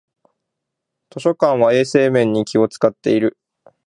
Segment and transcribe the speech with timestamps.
[1.11, 3.37] 図書館は衛生面に気をつかっている